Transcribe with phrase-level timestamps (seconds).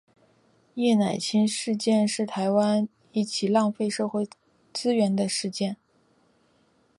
[0.73, 4.27] 叶乃菁事件是台湾一起浪费社会
[4.73, 5.77] 资源的事件。